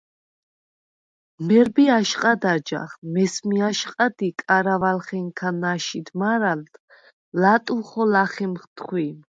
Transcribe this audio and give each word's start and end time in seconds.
მერბე 1.49 1.85
აშყად 1.97 2.47
აჯაღ, 2.53 2.95
მესმე 3.19 3.61
აშყად 3.69 4.25
ი 4.27 4.31
კარავალხენქა 4.43 5.49
ნა̈შიდ 5.61 6.07
მარალდ 6.21 6.73
ლატვხო 7.43 8.03
ლახემხ 8.13 8.61
თხვიმ. 8.75 9.17